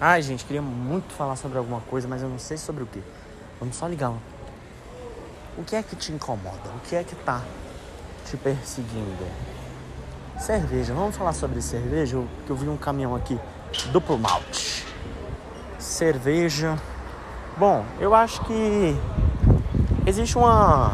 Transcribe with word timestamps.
Ai, 0.00 0.20
gente, 0.22 0.44
queria 0.44 0.60
muito 0.60 1.14
falar 1.14 1.36
sobre 1.36 1.56
alguma 1.56 1.80
coisa, 1.82 2.08
mas 2.08 2.20
eu 2.20 2.28
não 2.28 2.38
sei 2.38 2.56
sobre 2.56 2.82
o 2.82 2.86
que. 2.86 3.00
Vamos 3.60 3.76
só 3.76 3.86
ligar. 3.86 4.12
O 5.56 5.62
que 5.62 5.76
é 5.76 5.82
que 5.82 5.94
te 5.94 6.12
incomoda? 6.12 6.68
O 6.76 6.80
que 6.80 6.96
é 6.96 7.04
que 7.04 7.14
tá 7.14 7.40
te 8.28 8.36
perseguindo? 8.36 9.24
Cerveja. 10.38 10.92
Vamos 10.92 11.16
falar 11.16 11.32
sobre 11.32 11.62
cerveja? 11.62 12.20
Que 12.44 12.50
eu 12.50 12.56
vi 12.56 12.68
um 12.68 12.76
caminhão 12.76 13.14
aqui 13.14 13.38
duplo 13.92 14.18
malte. 14.18 14.84
Cerveja. 15.78 16.76
Bom, 17.56 17.84
eu 18.00 18.16
acho 18.16 18.44
que 18.44 18.96
existe 20.04 20.36
uma 20.36 20.92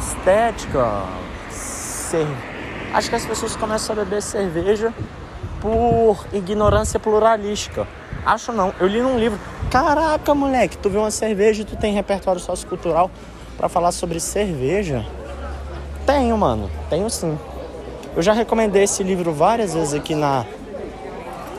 estética. 0.00 1.04
Cer... 1.50 2.26
Acho 2.92 3.08
que 3.08 3.16
as 3.16 3.24
pessoas 3.24 3.54
começam 3.54 3.94
a 3.94 4.04
beber 4.04 4.20
cerveja 4.22 4.92
por 5.64 6.26
ignorância 6.30 7.00
pluralística. 7.00 7.88
Acho 8.26 8.52
não. 8.52 8.74
Eu 8.78 8.86
li 8.86 9.00
num 9.00 9.18
livro. 9.18 9.40
Caraca, 9.70 10.34
moleque, 10.34 10.76
tu 10.76 10.90
vê 10.90 10.98
uma 10.98 11.10
cerveja 11.10 11.62
e 11.62 11.64
tu 11.64 11.74
tem 11.74 11.94
repertório 11.94 12.38
sociocultural 12.38 13.10
para 13.56 13.66
falar 13.66 13.90
sobre 13.90 14.20
cerveja? 14.20 15.06
Tenho, 16.04 16.36
mano. 16.36 16.70
Tenho 16.90 17.08
sim. 17.08 17.38
Eu 18.14 18.22
já 18.22 18.34
recomendei 18.34 18.82
esse 18.82 19.02
livro 19.02 19.32
várias 19.32 19.72
vezes 19.72 19.94
aqui 19.94 20.14
na 20.14 20.44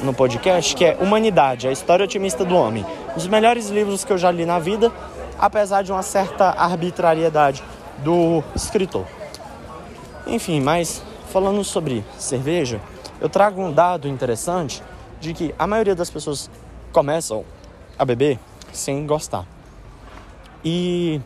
no 0.04 0.14
podcast, 0.14 0.76
que 0.76 0.86
é 0.86 0.98
Humanidade, 1.02 1.68
a 1.68 1.72
história 1.72 2.04
otimista 2.04 2.46
do 2.46 2.56
homem. 2.56 2.86
Um 3.12 3.14
dos 3.16 3.26
melhores 3.26 3.70
livros 3.70 4.04
que 4.04 4.14
eu 4.14 4.20
já 4.20 4.30
li 4.30 4.46
na 4.46 4.60
vida, 4.60 4.92
apesar 5.40 5.82
de 5.82 5.92
uma 5.92 6.04
certa 6.04 6.52
arbitrariedade 6.52 7.64
do 8.04 8.44
escritor. 8.56 9.08
Enfim, 10.28 10.62
mas 10.62 11.02
falando 11.32 11.64
sobre 11.64 12.06
cerveja, 12.20 12.80
eu 13.20 13.30
trago 13.30 13.62
um 13.62 13.72
dado 13.72 14.08
interessante 14.08 14.84
de 15.20 15.34
que 15.34 15.56
a 15.58 15.66
maioria 15.66 15.96
das 15.96 16.10
pessoas 16.10 16.50
começam 16.92 17.44
a 17.98 18.06
beber 18.06 18.40
sem 18.72 19.06
gostar. 19.06 19.46
E, 20.64 21.22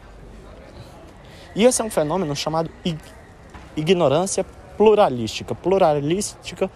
e 1.55 1.65
esse 1.65 1.81
é 1.81 1.85
um 1.85 1.89
fenômeno 1.89 2.35
chamado 2.35 2.69
ignorância 3.75 4.45
pluralística. 4.77 5.55
Pluralística 5.55 6.69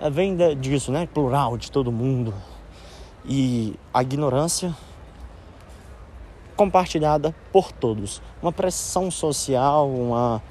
eh, 0.00 0.10
vem 0.10 0.36
disso, 0.58 0.90
né? 0.90 1.08
Plural 1.12 1.56
de 1.56 1.70
todo 1.70 1.92
mundo. 1.92 2.34
E 3.24 3.74
a 3.92 4.02
ignorância 4.02 4.74
compartilhada 6.56 7.34
por 7.52 7.70
todos. 7.70 8.22
Uma 8.42 8.52
pressão 8.52 9.10
social, 9.10 9.88
uma 9.88 10.42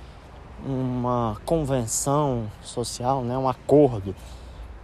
uma 0.64 1.38
convenção 1.45 2.50
social, 2.61 3.23
né, 3.23 3.38
um 3.38 3.50
acordo 3.50 4.16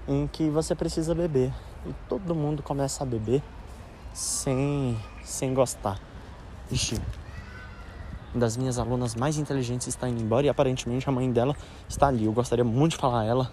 em 0.08 0.27
que 0.27 0.50
você 0.50 0.75
precisa 0.75 1.14
beber 1.14 1.53
e 1.86 1.94
todo 2.09 2.36
mundo 2.36 2.61
começa 2.61 3.03
a 3.03 3.05
beber 3.05 3.41
sem 4.14 4.97
sem 5.23 5.53
gostar. 5.53 5.99
Ixi, 6.72 6.99
uma 8.33 8.39
das 8.39 8.58
minhas 8.58 8.80
alunas 8.80 9.16
mais 9.16 9.38
inteligentes 9.38 9.88
está 9.88 10.08
indo 10.08 10.22
embora 10.22 10.45
e 10.45 10.49
aparentemente 10.49 11.08
a 11.08 11.11
mãe 11.11 11.31
dela 11.31 11.55
está 11.88 12.08
ali. 12.08 12.25
Eu 12.25 12.33
gostaria 12.33 12.64
muito 12.64 12.94
de 12.94 12.97
falar 12.97 13.22
a 13.22 13.25
ela 13.25 13.52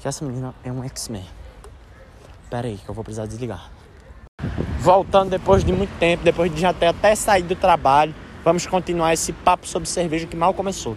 que 0.00 0.08
essa 0.08 0.24
menina 0.24 0.54
é 0.64 0.70
um 0.70 0.82
X-Men. 0.84 1.24
Pera 2.50 2.68
aí 2.68 2.76
que 2.76 2.88
eu 2.88 2.94
vou 2.94 3.02
precisar 3.02 3.26
desligar. 3.26 3.70
Voltando 4.78 5.30
depois 5.30 5.64
de 5.64 5.72
muito 5.72 5.96
tempo, 5.98 6.22
depois 6.22 6.54
de 6.54 6.60
já 6.60 6.72
ter 6.74 6.86
até 6.86 7.14
saído 7.14 7.48
do 7.48 7.56
trabalho, 7.56 8.14
vamos 8.44 8.66
continuar 8.66 9.14
esse 9.14 9.32
papo 9.32 9.66
sobre 9.66 9.88
cerveja 9.88 10.26
que 10.26 10.36
mal 10.36 10.52
começou. 10.52 10.96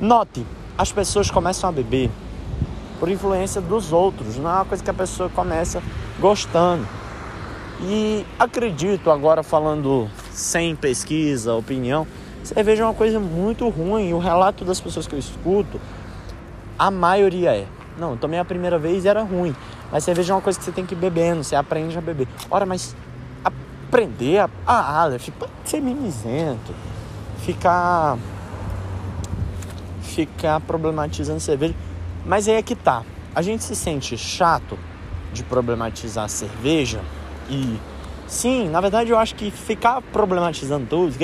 Note, 0.00 0.46
as 0.78 0.90
pessoas 0.90 1.30
começam 1.30 1.68
a 1.68 1.72
beber 1.72 2.10
por 2.98 3.10
influência 3.10 3.60
dos 3.60 3.92
outros, 3.92 4.36
não 4.36 4.50
é 4.50 4.54
uma 4.54 4.64
coisa 4.64 4.82
que 4.82 4.88
a 4.88 4.94
pessoa 4.94 5.28
começa 5.28 5.82
gostando. 6.18 6.86
E 7.82 8.24
acredito, 8.38 9.10
agora 9.10 9.42
falando 9.42 10.08
sem 10.32 10.74
pesquisa, 10.74 11.54
opinião, 11.54 12.06
cerveja 12.42 12.82
é 12.82 12.86
uma 12.86 12.94
coisa 12.94 13.20
muito 13.20 13.68
ruim. 13.68 14.14
O 14.14 14.18
relato 14.18 14.64
das 14.64 14.80
pessoas 14.80 15.06
que 15.06 15.14
eu 15.14 15.18
escuto, 15.18 15.78
a 16.78 16.90
maioria 16.90 17.54
é. 17.54 17.66
Não, 17.98 18.12
eu 18.12 18.16
tomei 18.16 18.38
a 18.38 18.44
primeira 18.44 18.78
vez 18.78 19.04
e 19.04 19.08
era 19.08 19.22
ruim. 19.22 19.54
Mas 19.92 20.04
cerveja 20.04 20.32
é 20.32 20.36
uma 20.36 20.42
coisa 20.42 20.58
que 20.58 20.64
você 20.64 20.72
tem 20.72 20.86
que 20.86 20.94
ir 20.94 20.98
bebendo, 20.98 21.44
você 21.44 21.56
aprende 21.56 21.96
a 21.98 22.00
beber. 22.00 22.26
Ora, 22.50 22.64
mas 22.64 22.96
aprender 23.44 24.38
a. 24.38 24.50
Ah, 24.66 25.02
Aleph, 25.02 25.28
ser 25.64 25.80
mimizento. 25.80 26.74
Ficar 27.44 28.16
ficar 30.26 30.60
problematizando 30.60 31.40
cerveja. 31.40 31.74
Mas 32.24 32.48
aí 32.48 32.54
é 32.54 32.62
que 32.62 32.74
tá. 32.74 33.02
A 33.34 33.42
gente 33.42 33.64
se 33.64 33.74
sente 33.74 34.16
chato 34.18 34.78
de 35.32 35.42
problematizar 35.44 36.28
cerveja 36.28 37.00
e 37.48 37.78
sim, 38.26 38.68
na 38.68 38.80
verdade 38.80 39.10
eu 39.10 39.18
acho 39.18 39.34
que 39.34 39.50
ficar 39.50 40.02
problematizando 40.02 40.86
tudo, 40.86 41.14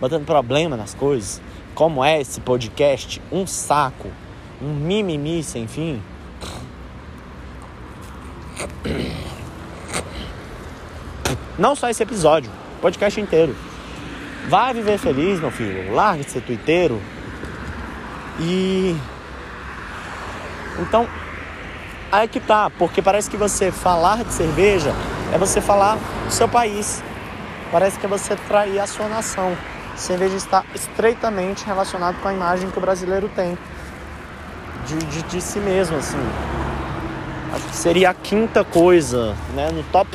botando 0.00 0.24
problema 0.24 0.76
nas 0.76 0.94
coisas, 0.94 1.40
como 1.74 2.02
é 2.02 2.20
esse 2.20 2.40
podcast, 2.40 3.20
um 3.30 3.46
saco, 3.46 4.08
um 4.60 4.72
mimimi 4.72 5.42
sem 5.42 5.66
fim. 5.66 6.02
Não 11.58 11.76
só 11.76 11.90
esse 11.90 12.02
episódio, 12.02 12.50
podcast 12.80 13.20
inteiro. 13.20 13.54
Vai 14.48 14.74
viver 14.74 14.98
feliz, 14.98 15.38
meu 15.38 15.50
filho. 15.50 15.94
Larga 15.94 16.24
de 16.24 16.30
ser 16.30 16.42
tuiteiro, 16.42 17.00
e 18.38 18.96
então 20.78 21.06
aí 22.10 22.28
que 22.28 22.40
tá, 22.40 22.70
porque 22.70 23.00
parece 23.00 23.30
que 23.30 23.36
você 23.36 23.70
falar 23.70 24.24
de 24.24 24.32
cerveja 24.32 24.92
é 25.32 25.38
você 25.38 25.60
falar 25.60 25.96
do 26.26 26.30
seu 26.30 26.48
país. 26.48 27.02
Parece 27.70 27.98
que 27.98 28.04
é 28.04 28.08
você 28.08 28.36
trair 28.36 28.78
a 28.78 28.86
sua 28.86 29.08
nação. 29.08 29.56
Cerveja 29.96 30.36
está 30.36 30.64
estreitamente 30.74 31.64
relacionado 31.64 32.20
com 32.20 32.28
a 32.28 32.34
imagem 32.34 32.70
que 32.70 32.78
o 32.78 32.80
brasileiro 32.80 33.30
tem 33.34 33.56
de, 34.86 34.96
de, 34.98 35.22
de 35.22 35.40
si 35.40 35.58
mesmo, 35.58 35.96
assim. 35.96 36.18
Seria 37.72 38.10
a 38.10 38.14
quinta 38.14 38.64
coisa, 38.64 39.34
né? 39.54 39.70
No 39.70 39.82
top. 39.84 40.08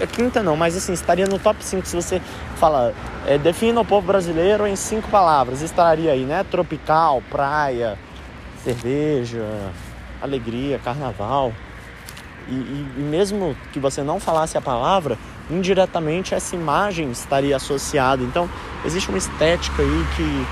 A 0.00 0.06
quinta 0.06 0.42
não, 0.42 0.56
mas 0.56 0.76
assim, 0.76 0.92
estaria 0.92 1.26
no 1.26 1.38
top 1.38 1.62
5 1.62 1.86
se 1.86 1.94
você 1.94 2.22
fala, 2.56 2.94
é, 3.26 3.36
defina 3.36 3.80
o 3.80 3.84
povo 3.84 4.06
brasileiro 4.06 4.66
em 4.66 4.76
cinco 4.76 5.08
palavras. 5.08 5.60
Estaria 5.60 6.12
aí, 6.12 6.24
né? 6.24 6.44
Tropical, 6.44 7.22
praia, 7.30 7.98
cerveja, 8.62 9.44
alegria, 10.22 10.78
carnaval. 10.78 11.52
E, 12.48 12.52
e, 12.52 12.88
e, 12.98 13.00
mesmo 13.00 13.56
que 13.72 13.78
você 13.78 14.02
não 14.02 14.20
falasse 14.20 14.56
a 14.56 14.60
palavra, 14.60 15.18
indiretamente 15.50 16.34
essa 16.34 16.54
imagem 16.54 17.10
estaria 17.10 17.56
associada. 17.56 18.22
Então, 18.22 18.48
existe 18.84 19.08
uma 19.08 19.18
estética 19.18 19.82
aí 19.82 20.06
que. 20.16 20.46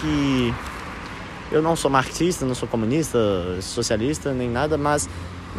que 0.00 0.54
eu 1.50 1.62
não 1.62 1.76
sou 1.76 1.90
marxista, 1.90 2.44
não 2.44 2.54
sou 2.54 2.68
comunista, 2.68 3.18
socialista, 3.60 4.32
nem 4.32 4.50
nada, 4.50 4.76
mas 4.76 5.08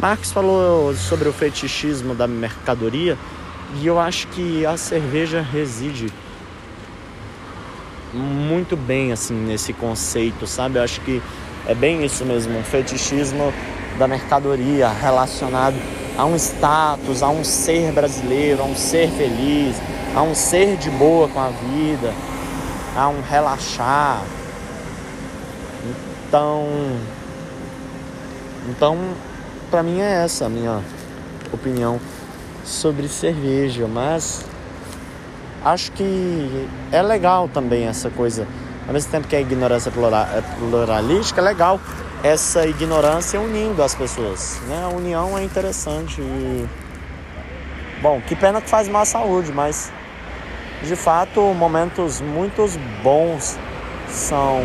Marx 0.00 0.30
falou 0.30 0.94
sobre 0.94 1.28
o 1.28 1.32
fetichismo 1.32 2.14
da 2.14 2.26
mercadoria 2.26 3.18
e 3.80 3.86
eu 3.86 3.98
acho 3.98 4.28
que 4.28 4.64
a 4.64 4.76
cerveja 4.76 5.40
reside 5.40 6.12
muito 8.14 8.76
bem 8.76 9.12
assim 9.12 9.34
nesse 9.34 9.72
conceito, 9.72 10.46
sabe? 10.46 10.78
Eu 10.78 10.82
acho 10.82 11.00
que 11.00 11.22
é 11.66 11.74
bem 11.74 12.04
isso 12.04 12.24
mesmo, 12.24 12.58
um 12.58 12.62
fetichismo 12.62 13.52
da 13.98 14.06
mercadoria 14.06 14.88
relacionado 14.88 15.76
a 16.16 16.24
um 16.24 16.36
status, 16.36 17.22
a 17.22 17.28
um 17.28 17.44
ser 17.44 17.92
brasileiro, 17.92 18.62
a 18.62 18.64
um 18.64 18.74
ser 18.74 19.10
feliz, 19.10 19.76
a 20.14 20.22
um 20.22 20.34
ser 20.34 20.76
de 20.76 20.90
boa 20.90 21.28
com 21.28 21.40
a 21.40 21.48
vida, 21.48 22.12
a 22.96 23.08
um 23.08 23.20
relaxar. 23.20 24.22
Então, 26.28 26.66
então 28.68 28.98
para 29.70 29.82
mim 29.82 29.98
é 29.98 30.24
essa 30.24 30.44
a 30.44 30.48
minha 30.48 30.82
opinião 31.50 31.98
sobre 32.64 33.08
cerveja, 33.08 33.86
mas 33.88 34.44
acho 35.64 35.90
que 35.92 36.68
é 36.92 37.00
legal 37.00 37.48
também 37.48 37.86
essa 37.86 38.10
coisa. 38.10 38.46
Ao 38.86 38.92
mesmo 38.92 39.10
tempo 39.10 39.26
que 39.26 39.36
a 39.36 39.40
ignorância 39.40 39.90
é 39.90 40.42
pluralística, 40.58 41.40
é 41.40 41.44
legal 41.44 41.80
essa 42.22 42.66
ignorância 42.66 43.40
unindo 43.40 43.82
as 43.82 43.94
pessoas. 43.94 44.60
Né? 44.66 44.82
A 44.84 44.88
união 44.88 45.36
é 45.36 45.42
interessante. 45.42 46.20
E... 46.20 46.68
Bom, 48.02 48.20
que 48.20 48.36
pena 48.36 48.60
que 48.60 48.68
faz 48.68 48.94
à 48.94 49.04
saúde, 49.06 49.50
mas 49.50 49.90
de 50.82 50.94
fato 50.94 51.40
momentos 51.54 52.20
muito 52.20 52.66
bons 53.02 53.58
são 54.10 54.62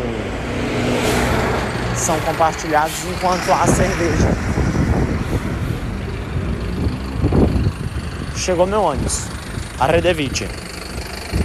são 1.96 2.18
compartilhados 2.20 3.04
enquanto 3.04 3.50
há 3.52 3.66
cerveja. 3.66 4.28
Chegou 8.36 8.66
meu 8.66 8.82
ônibus. 8.82 9.22
Arredevite. 9.78 10.63